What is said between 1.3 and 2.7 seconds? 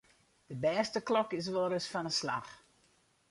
is wolris fan 'e slach.